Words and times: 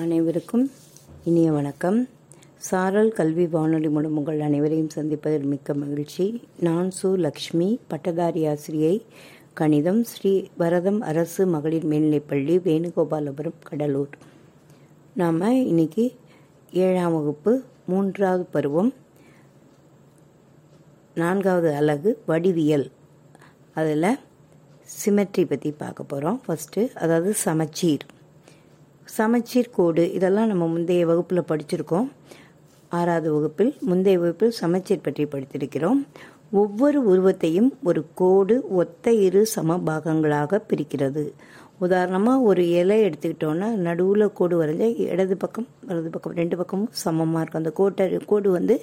அனைவருக்கும் 0.00 0.70
இனிய 1.24 1.52
வணக்கம். 1.52 2.08
சாரல் 2.56 3.12
கல்வி 3.12 3.46
வானொலி 3.46 3.88
மூலம் 3.88 4.16
உங்கள் 4.16 4.40
அனைவரையும் 4.40 4.90
சந்திப்பதில் 4.94 5.42
மிக்க 5.42 5.74
மகிழ்ச்சி. 5.74 6.42
நான் 6.60 6.90
சு 7.02 7.16
லக்ஷ்மி 7.16 7.80
பட்டதாரி 7.88 8.46
ஆசிரியை 8.46 9.04
கணிதம் 9.54 10.04
ஸ்ரீ 10.04 10.46
பரதம் 10.56 11.00
அரசு 11.00 11.46
மகளிர் 11.46 11.86
மேல்நிலைப்பள்ளி 11.86 12.56
வேணுகோபாலபுரம் 12.68 13.62
கடலூர். 13.62 14.08
நாம் 15.14 15.40
இன்னைக்கு 15.40 16.14
ஏழாம் 16.72 17.12
வகுப்பு 17.12 17.62
மூன்றாவது 17.86 18.44
பருவம் 18.44 18.94
நான்காவது 21.14 21.74
அலகு 21.74 22.22
வடிவியல். 22.26 22.90
அதில் 23.74 24.18
சிமெட்ரி 24.98 25.46
பற்றி 25.46 25.70
பார்க்க 25.70 26.02
போகிறோம் 26.02 26.42
ஃபஸ்ட்டு 26.48 26.94
அதாவது 26.94 27.34
சமச்சீர். 27.34 28.06
சமச்சீர் 29.14 29.74
கோடு 29.76 30.04
இதெல்லாம் 30.12 30.48
நம்ம 30.50 30.64
முந்தைய 30.66 31.02
வகுப்பில் 31.10 31.48
படிச்சிருக்கோம். 31.50 32.08
ஆறாவது 32.98 33.28
வகுப்பில் 33.34 33.70
முந்தைய 33.88 34.16
வகுப்பில் 34.22 34.56
சமச்சீர் 34.60 35.04
பற்றி 35.06 35.24
படித்திருக்கிறோம். 35.24 36.00
ஒவ்வொரு 36.60 36.98
உருவத்தையும் 37.12 37.70
ஒரு 37.88 38.00
கோடு 38.20 38.56
ஒத்த 38.80 39.12
இரு 39.26 39.42
சம 39.54 39.78
பாகங்களாக 39.88 40.60
பிரிக்கிறது. 40.70 41.24
உதாரணமாக 41.84 42.46
ஒரு 42.50 42.62
இலை 42.80 42.98
எடுத்துக்கிட்டோன்னா 43.06 43.68
நடுவில் 43.86 44.26
கோடு 44.38 44.54
வரைஞ்ச 44.62 44.84
இடது 45.12 45.36
பக்கம் 45.36 45.66
வலது 45.88 46.10
பக்கம் 46.10 46.36
ரெண்டு 46.40 46.56
பக்கமும் 46.56 46.92
சமமாக 47.04 47.42
இருக்கும். 47.42 47.62
அந்த 47.64 47.72
கோட்டை 47.80 48.06
கோடு 48.32 48.50
வந்து 48.50 48.76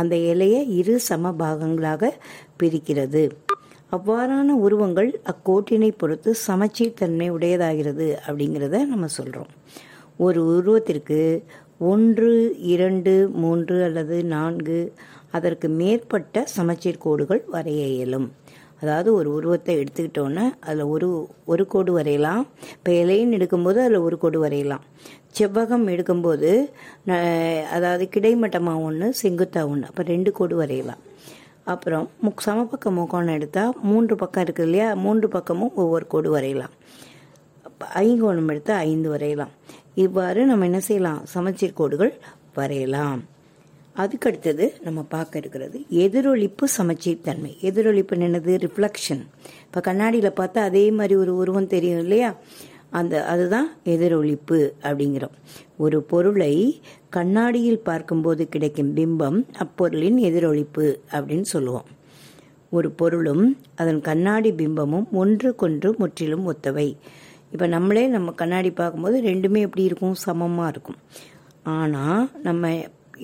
அந்த 0.00 0.16
இலையை 0.32 0.62
இரு 0.80 0.96
சம 1.08 1.34
பாகங்களாக 1.42 2.12
பிரிக்கிறது. 2.62 3.24
அவ்வாறான 3.92 4.54
உருவங்கள் 4.66 5.10
அக்கோட்டினை 5.32 5.90
பொறுத்து 5.98 6.30
சமச்சீர் 6.46 6.98
தன்மை 7.00 7.26
உடையதாகிறது 7.30 8.06
அப்படிங்கிறத 8.26 8.78
நம்ம 8.92 9.08
சொல்கிறோம் 9.18 9.50
ஒரு 10.26 10.40
உருவத்திற்கு 10.54 11.20
ஒன்று 11.90 12.32
இரண்டு 12.72 13.14
மூன்று 13.42 13.76
அல்லது 13.88 14.16
நான்கு 14.34 14.78
அதற்கு 15.30 15.68
மேற்பட்ட 15.80 16.44
சமச்சீர் 16.56 17.02
கோடுகள் 17.04 17.42
வரைய 17.54 17.82
இயலும். 17.94 18.28
அதாவது 18.80 19.10
ஒரு 19.18 19.28
உருவத்தை 19.36 19.74
எடுத்துக்கிட்டோன்னா 19.80 20.44
அதில் 20.68 20.90
ஒரு 20.94 21.08
ஒரு 21.52 21.64
கோடு 21.74 21.92
வரையலாம். 21.92 22.42
பேலைன்னு 22.86 23.36
எடுக்கும்போது 23.38 23.78
அதில் 23.84 24.04
ஒரு 24.08 24.18
கோடு 24.24 24.38
வரையலாம். 24.44 24.84
செவ்வகம் 25.38 25.86
எடுக்கும்போது 25.94 26.50
அதாவது 27.76 28.06
கிடைமட்டமாக 28.16 28.86
ஒன்று 28.88 29.08
செங்குத்தாக 29.22 29.70
ஒன்று 29.72 29.90
அப்போ 29.90 30.04
ரெண்டு 30.12 30.32
கோடு 30.38 30.56
வரையலாம். 30.62 31.02
அப்புறம் 31.66 32.10
முக் 32.22 32.42
சமபக்க 32.46 32.90
முக்கோணம் 32.90 33.36
எடுத்தால் 33.38 33.76
மூன்று 33.82 34.14
பக்கம் 34.16 34.44
இருக்குது 34.44 34.66
இல்லையா? 34.68 34.88
மூன்று 35.04 35.28
பக்கமும் 35.28 35.74
ஒவ்வொரு 35.74 36.06
கோடு 36.06 36.30
வரையலாம். 36.30 36.74
ஐங்கோணம் 37.94 38.48
எடுத்தால் 38.48 38.84
ஐந்து 38.90 39.08
வரையலாம். 39.08 39.52
இவ்வாறு 39.94 40.46
நம்ம 40.46 40.64
என்ன 40.64 40.80
செய்யலாம்? 40.80 41.20
சமச்சீர் 41.24 41.78
கோடுகள் 41.80 42.12
வரையலாம். 42.54 43.22
அதுக்கடுத்தது 43.96 44.64
நம்ம 44.82 45.00
பார்க்க 45.14 45.38
இருக்கிறது 45.38 45.78
எதிரொலிப்பு 46.04 46.64
சமச்சீர் 46.64 47.24
தன்மை. 47.26 47.52
எதிரொலிப்பு 47.62 48.14
என்னது? 48.16 48.54
ரிஃப்ளெக்ஷன் 48.64 49.24
இப்போ 49.66 49.80
கண்ணாடியில் 49.80 50.36
பார்த்தா 50.40 50.58
அதே 50.70 50.90
மாதிரி 50.90 51.16
ஒரு 51.16 51.36
உருவம் 51.36 51.72
தெரியும் 51.74 51.98
இல்லையா? 51.98 52.30
அந்த 52.90 53.14
அதுதான் 53.24 53.68
எதிரொலிப்பு 53.84 54.58
அப்படிங்கிறோம். 54.82 55.36
ஒரு 55.76 55.98
பொருளை 56.02 56.52
கண்ணாடியில் 57.16 57.86
பார்க்கும்போது 57.90 58.48
கிடைக்கும் 58.48 58.92
பிம்பம் 58.98 59.38
அப்பொருளின் 59.64 60.18
எதிரொலிப்பு 60.28 60.86
அப்படின்னு 61.12 61.48
சொல்லுவோம். 61.54 61.88
ஒரு 62.70 62.90
பொருளும் 62.90 63.44
அதன் 63.74 64.00
கண்ணாடி 64.00 64.52
பிம்பமும் 64.52 65.06
ஒன்றுக்கொன்று 65.12 65.90
முற்றிலும் 66.00 66.46
ஒத்தவை. 66.52 66.88
இப்போ 67.52 67.66
நம்மளே 67.66 68.04
நம்ம 68.08 68.32
கண்ணாடி 68.32 68.70
பார்க்கும்போது 68.70 69.16
ரெண்டுமே 69.20 69.60
எப்படி 69.66 69.84
இருக்கும்? 69.88 70.16
சமமாக 70.26 70.72
இருக்கும். 70.72 71.00
ஆனால் 71.62 72.30
நம்ம 72.42 72.72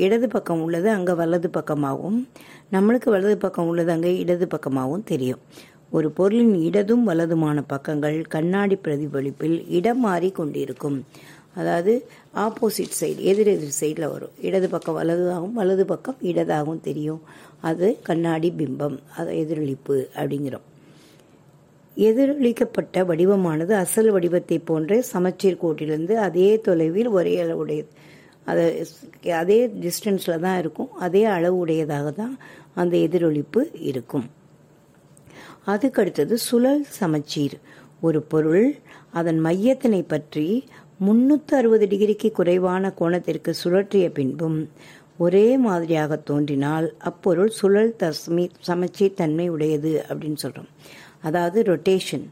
இடது 0.05 0.29
பக்கம் 0.29 0.63
உள்ளது 0.65 0.89
அங்கே 0.91 1.13
வலது 1.13 1.49
பக்கமாகவும் 1.57 2.21
நம்மளுக்கு 2.75 3.09
வலது 3.15 3.37
பக்கம் 3.39 3.67
உள்ளது 3.67 3.91
அங்கே 3.93 4.19
இடது 4.19 4.47
பக்கமாகவும் 4.55 5.05
தெரியும். 5.05 5.43
ஒரு 5.97 6.09
பொருளின் 6.19 6.55
இடதும் 6.67 7.05
வலதுமான 7.09 7.59
பக்கங்கள் 7.73 8.19
கண்ணாடி 8.35 8.77
பிரதிபலிப்பில் 8.85 9.57
இடம் 9.79 10.03
மாறி 10.05 10.29
கொண்டிருக்கும். 10.39 10.99
அதாவது 11.61 11.93
ஆப்போசிட் 12.45 12.99
சைடு 12.99 13.21
எதிர் 13.31 13.51
எதிர் 13.55 13.79
சைடில் 13.81 14.07
வரும். 14.13 14.35
இடது 14.49 14.69
பக்கம் 14.75 14.97
வலதாகவும் 15.01 15.57
வலது 15.61 15.85
பக்கம் 15.93 16.21
இடதாகவும் 16.31 16.83
தெரியும். 16.89 17.23
அது 17.71 17.89
கண்ணாடி 18.09 18.51
பிம்பம் 18.61 18.97
அது 19.19 19.31
எதிரொலிப்பு 19.43 19.97
அப்படிங்கிறோம். 20.21 20.67
எதிரொலிக்கப்பட்ட 21.97 22.99
வடிவமானது 23.09 23.73
அசல் 23.85 24.11
வடிவத்தை 24.17 24.59
போன்ற 24.71 25.01
சமச்சீர் 25.13 25.63
கோட்டிலிருந்து 25.63 26.15
அதே 26.27 26.51
தொலைவில் 26.69 27.11
ஒரே 27.19 27.35
அளவுடையது 27.45 27.91
அதை 28.51 28.65
அதே 29.41 29.59
டிஸ்டன்ஸில் 29.83 30.45
தான் 30.45 30.61
இருக்கும். 30.63 30.93
அதே 31.07 31.25
அளவு 31.37 31.57
உடையதாக 31.65 32.09
தான் 32.21 32.33
அந்த 32.83 32.95
எதிரொலிப்பு 33.07 33.61
இருக்கும். 33.91 34.27
அதுக்கடுத்தது 35.67 36.33
சுழல் 36.33 36.87
சமச்சீர். 36.89 37.61
ஒரு 38.01 38.23
பொருள் 38.23 38.75
அதன் 39.13 39.45
மையத்தினை 39.45 40.09
பற்றி 40.09 40.67
முன்னூற்றி 41.07 41.55
அறுபது 41.55 41.87
டிகிரிக்கு 41.87 42.31
குறைவான 42.31 42.95
கோணத்திற்கு 43.01 43.55
சுழற்றிய 43.65 44.09
பின்பும் 44.09 44.71
ஒரே 45.19 45.57
மாதிரியாக 45.57 46.17
தோன்றினால் 46.17 46.95
அப்பொருள் 46.99 47.49
சுழல் 47.49 47.97
தஸ்மி 47.99 48.51
சமச்சீர் 48.61 49.15
தன்மை 49.15 49.49
உடையது 49.49 50.05
அப்படின்னு 50.09 50.35
சொல்கிறோம் 50.35 50.69
அதாவது 51.21 51.63
ரொட்டேஷன் 51.63 52.27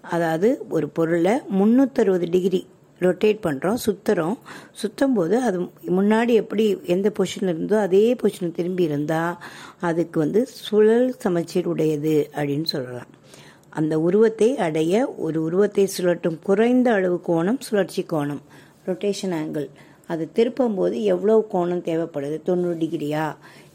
அதாவது 0.00 0.64
ஒரு 0.68 0.88
பொருளை 0.88 1.40
முந்நூற்றறுபது 1.58 2.30
டிகிரி 2.30 2.66
ரொட்டேட் 3.00 3.40
பண்ணுறோம் 3.46 3.78
சுற்றுறோம் 3.86 4.36
சுற்றும் 4.80 5.14
போது 5.14 5.36
அது 5.48 5.58
முன்னாடி 5.98 6.32
எப்படி 6.42 6.64
எந்த 6.94 7.08
பொசிஷனில் 7.18 7.52
இருந்தோ 7.54 7.76
அதே 7.80 8.04
பொசிஷனில் 8.22 8.58
திரும்பி 8.58 8.82
இருந்தால் 8.82 9.34
அதுக்கு 9.80 10.18
வந்து 10.20 10.42
சுழல் 10.66 11.08
சமச்சீர் 11.24 11.70
உடையது 11.72 12.14
அப்படின்னு 12.36 12.68
சொல்லலாம். 12.74 13.10
அந்த 13.78 13.94
உருவத்தை 14.00 14.48
அடைய 14.66 14.94
ஒரு 15.16 15.38
உருவத்தை 15.42 15.84
சுழட்டும் 15.96 16.38
குறைந்த 16.42 16.88
அளவு 16.92 17.18
கோணம் 17.28 17.60
சுழற்சி 17.66 18.04
கோணம் 18.12 18.42
ரொட்டேஷன் 18.88 19.36
ஆங்கிள் 19.40 19.68
அது 20.12 20.24
திருப்பும் 20.34 20.74
போது 20.74 20.96
எவ்வளோ 21.12 21.36
கோணம் 21.52 21.86
தேவைப்படுது? 21.88 22.36
தொண்ணூறு 22.48 22.76
டிகிரியா? 22.82 23.24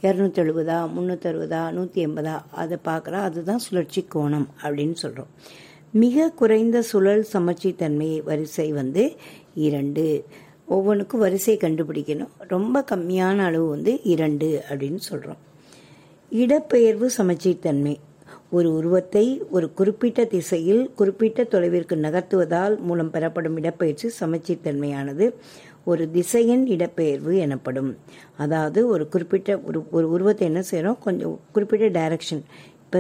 இரநூத்தி 0.03 0.39
எழுபதா 0.43 1.63
நூற்றி 1.77 1.99
எண்பதா? 2.05 2.35
அதை 2.61 2.77
பார்க்குறா 2.85 3.19
அதுதான் 3.29 3.63
சுழற்சி 3.65 4.01
கோணம் 4.15 4.47
அப்படின்னு 4.63 4.97
சொல்கிறோம் 5.03 5.31
மிக 5.93 6.29
குறைந்த 6.29 6.81
சுழல் 6.81 7.23
சமச்சீர்த்தன்மை 7.33 8.23
வரிசை 8.23 8.71
வந்து 8.71 9.03
இரண்டு. 9.53 10.25
ஒவ்வொன்றுக்கும் 10.65 11.19
வரிசை 11.19 11.57
கண்டுபிடிக்கணும். 11.57 12.29
ரொம்ப 12.47 12.83
கம்மியான 12.91 13.37
அளவு 13.37 13.67
வந்து 13.69 14.01
இரண்டு 14.03 14.63
அப்படின்னு 14.69 15.01
சொல்கிறோம் 15.09 15.41
இடப்பெயர்வு 16.31 17.07
சமச்சீர்த்தன்மை 17.17 17.95
ஒரு 18.49 18.73
உருவத்தை 18.73 19.41
ஒரு 19.49 19.73
குறிப்பிட்ட 19.73 20.25
திசையில் 20.25 20.91
குறிப்பிட்ட 20.95 21.43
தொலைவிற்கு 21.43 21.95
நகர்த்துவதால் 22.05 22.79
மூலம் 22.79 23.11
பெறப்படும் 23.11 23.57
இடப்பெயர்ச்சி 23.57 24.07
சமச்சீர்த்தன்மையானது 24.19 25.27
ஒரு 25.83 26.11
திசையின் 26.11 26.67
இடப்பெயர்வு 26.67 27.33
எனப்படும். 27.37 27.97
அதாவது 28.37 28.87
ஒரு 28.87 29.07
குறிப்பிட்ட 29.07 29.59
ஒரு 29.67 29.83
ஒரு 29.91 30.09
உருவத்தை 30.09 30.47
என்ன 30.47 30.61
செய்கிறோம் 30.61 30.99
கொஞ்சம் 30.99 31.39
குறிப்பிட்ட 31.51 31.87
டைரக்ஷன் 31.99 32.43
இப்போ 32.85 32.99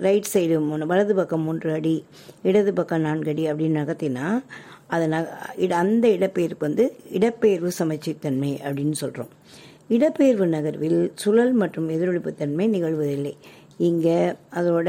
ரைட் 0.00 0.30
சைடு 0.32 0.60
மூணு 0.60 0.86
வலது 0.86 1.14
பக்கம் 1.14 1.42
மூன்று 1.42 1.72
அடி 1.72 2.04
இடது 2.42 2.72
பக்கம் 2.72 3.00
நான்கு 3.00 3.30
அடி 3.30 3.50
அப்படின்னு 3.50 3.80
நகர்த்தினா 3.80 4.42
அது 4.86 5.08
ந 5.08 5.16
அந்த 5.72 6.08
இடப்பெயர்வுக்கு 6.08 6.68
வந்து 6.68 6.96
இடப்பெயர்வு 7.12 7.70
சமச்சீர்த்தன்மை 7.78 8.60
அப்படின்னு 8.64 8.92
சொல்கிறோம் 8.92 9.28
இடப்பெயர்வு 9.90 10.46
நகர்வில் 10.46 11.10
சுழல் 11.14 11.52
மற்றும் 11.52 11.88
எதிரொலிப்பு 11.88 12.34
தன்மை 12.34 12.68
நிகழ்வதில்லை. 12.68 13.34
இங்கே 13.78 14.32
அதோட 14.50 14.88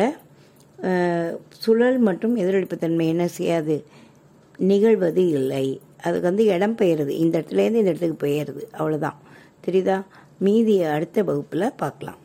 சுழல் 1.49 1.97
மற்றும் 1.97 2.35
எதிரொலிப்பு 2.35 2.77
தன்மை 2.77 3.07
என்ன 3.07 3.27
செய்யாது? 3.27 3.85
நிகழ்வது 4.57 5.29
இல்லை. 5.29 5.81
அதுக்கு 6.01 6.27
வந்து 6.29 6.45
இடம் 6.45 6.75
பெயருது. 6.75 7.17
இந்த 7.17 7.39
இடத்துலேருந்து 7.39 7.81
இந்த 7.81 7.91
இடத்துக்கு 7.93 8.15
பெயருது. 8.15 8.69
அவ்வளோதான் 8.79 9.17
தெரியுதா? 9.67 10.03
மீதியை 10.37 10.87
அடுத்த 10.87 11.23
வகுப்பில் 11.23 11.77
பார்க்கலாம். 11.77 12.19